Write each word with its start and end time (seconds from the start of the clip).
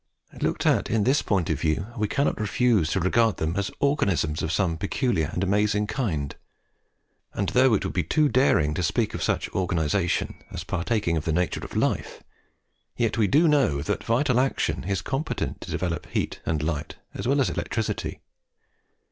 Looked 0.41 0.65
at 0.65 0.89
in 0.89 1.03
this 1.03 1.21
point 1.21 1.51
of 1.51 1.59
view, 1.61 1.85
we 1.95 2.07
cannot 2.07 2.39
refuse 2.39 2.89
to 2.89 2.99
regard 2.99 3.37
them 3.37 3.55
as 3.55 3.69
organisms 3.79 4.41
of 4.41 4.51
some 4.51 4.75
peculiar 4.75 5.29
and 5.31 5.43
amazing 5.43 5.85
kind; 5.85 6.35
and 7.35 7.49
though 7.49 7.75
it 7.75 7.83
would 7.85 7.93
be 7.93 8.01
too 8.01 8.27
daring 8.27 8.73
to 8.73 8.81
speak 8.81 9.13
of 9.13 9.21
such 9.21 9.47
organization 9.49 10.43
as 10.49 10.63
partaking 10.63 11.17
of 11.17 11.25
the 11.25 11.31
nature 11.31 11.61
of 11.63 11.75
life, 11.75 12.23
yet 12.97 13.19
we 13.19 13.27
do 13.27 13.47
know 13.47 13.83
that 13.83 14.03
vital 14.03 14.39
action 14.39 14.85
is 14.85 15.03
competent 15.03 15.61
to 15.61 15.69
develop 15.69 16.07
heat 16.07 16.41
and 16.47 16.63
light, 16.63 16.95
as 17.13 17.27
well 17.27 17.39
as 17.39 17.51
electricity. 17.51 18.21